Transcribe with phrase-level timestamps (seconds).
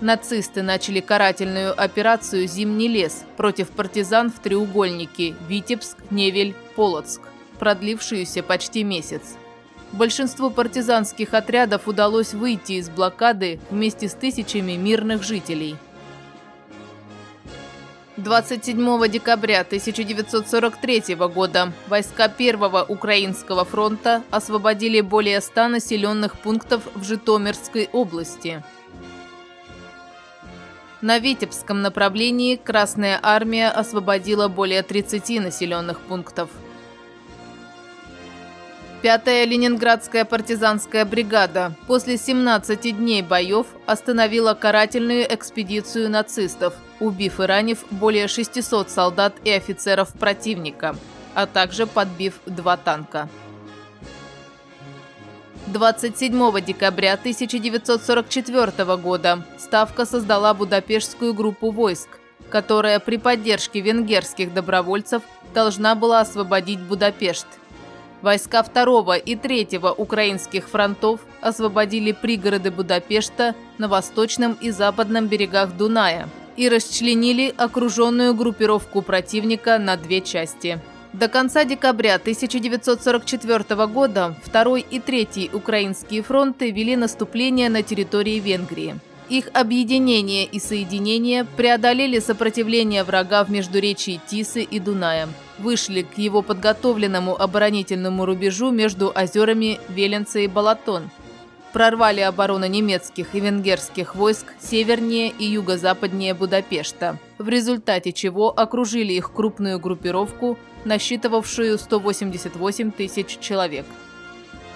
[0.00, 7.20] Нацисты начали карательную операцию «Зимний лес» против партизан в треугольнике Витебск, Невель, Полоцк,
[7.60, 9.36] продлившуюся почти месяц.
[9.92, 15.76] Большинству партизанских отрядов удалось выйти из блокады вместе с тысячами мирных жителей–
[18.20, 27.88] 27 декабря 1943 года войска Первого Украинского фронта освободили более 100 населенных пунктов в Житомирской
[27.92, 28.62] области.
[31.00, 36.50] На Витебском направлении Красная Армия освободила более 30 населенных пунктов.
[39.02, 47.82] Пятая Ленинградская партизанская бригада после 17 дней боев остановила карательную экспедицию нацистов, убив и ранив
[47.90, 50.94] более 600 солдат и офицеров противника,
[51.34, 53.30] а также подбив два танка.
[55.68, 62.18] 27 декабря 1944 года Ставка создала Будапештскую группу войск,
[62.50, 65.22] которая при поддержке венгерских добровольцев
[65.54, 67.46] должна была освободить Будапешт–
[68.22, 76.28] Войска второго и третьего украинских фронтов освободили пригороды Будапешта на восточном и западном берегах Дуная
[76.56, 80.78] и расчленили окруженную группировку противника на две части.
[81.14, 88.96] До конца декабря 1944 года второй и третий украинские фронты вели наступление на территории Венгрии.
[89.30, 95.28] Их объединение и соединение преодолели сопротивление врага в междуречии Тисы и Дуная,
[95.60, 101.10] вышли к его подготовленному оборонительному рубежу между озерами Веленца и Балатон,
[101.72, 109.32] прорвали оборону немецких и венгерских войск севернее и юго-западнее Будапешта, в результате чего окружили их
[109.32, 113.86] крупную группировку, насчитывавшую 188 тысяч человек.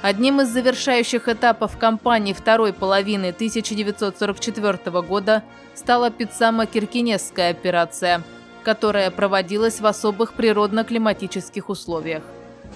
[0.03, 5.43] Одним из завершающих этапов кампании второй половины 1944 года
[5.75, 8.23] стала Пиццама-Киркинесская операция,
[8.65, 12.25] которая проводилась в особых природно-климатических условиях.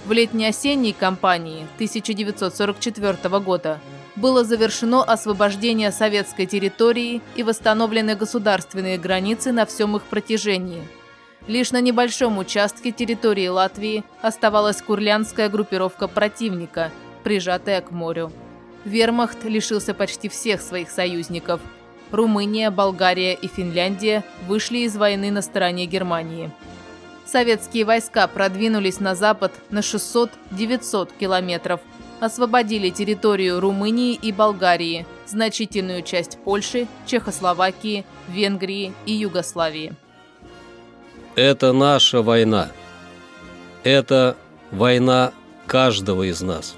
[0.06, 3.80] В летне-осенней кампании 1944 года
[4.14, 10.86] было завершено освобождение советской территории и восстановлены государственные границы на всем их протяжении.
[11.48, 16.92] Лишь на небольшом участке территории Латвии оставалась курлянская группировка противника–
[17.28, 18.32] прижатая к морю.
[18.86, 21.60] Вермахт лишился почти всех своих союзников.
[22.10, 26.50] Румыния, Болгария и Финляндия вышли из войны на стороне Германии.
[27.26, 31.80] Советские войска продвинулись на запад на 600-900 километров,
[32.20, 39.94] освободили территорию Румынии и Болгарии, значительную часть Польши, Чехословакии, Венгрии и Югославии.
[41.36, 42.70] Это наша война.
[43.84, 44.36] Это
[44.70, 45.32] война
[45.66, 46.74] каждого из нас.